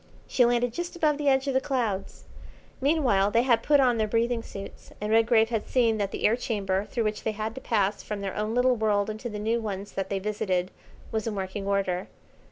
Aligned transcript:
She 0.27 0.45
landed 0.45 0.73
just 0.73 0.95
above 0.95 1.19
the 1.19 1.29
edge 1.29 1.45
of 1.47 1.53
the 1.53 1.61
clouds. 1.61 2.23
Meanwhile 2.81 3.29
they 3.29 3.43
had 3.43 3.61
put 3.61 3.79
on 3.79 3.97
their 3.99 4.07
breathing 4.07 4.41
suits, 4.41 4.91
and 4.99 5.11
Redgrave 5.11 5.49
had 5.49 5.67
seen 5.67 5.99
that 5.99 6.09
the 6.09 6.25
air 6.25 6.35
chamber 6.35 6.85
through 6.85 7.03
which 7.03 7.21
they 7.21 7.33
had 7.33 7.53
to 7.53 7.61
pass 7.61 8.01
from 8.01 8.21
their 8.21 8.35
own 8.35 8.55
little 8.55 8.75
world 8.75 9.11
into 9.11 9.29
the 9.29 9.37
new 9.37 9.61
ones 9.61 9.91
that 9.91 10.09
they 10.09 10.17
visited 10.17 10.71
was 11.11 11.27
in 11.27 11.35
working 11.35 11.67
order. 11.67 12.07